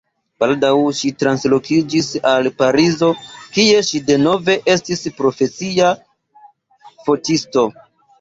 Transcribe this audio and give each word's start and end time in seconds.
Baldaŭ 0.43 0.69
ŝi 0.99 1.09
translokiĝis 1.23 2.07
al 2.29 2.49
Parizo, 2.61 3.09
kie 3.57 3.83
ŝi 3.89 4.01
denove 4.07 4.55
estis 4.77 5.05
profesia 5.19 5.91
fotisto. 7.05 7.67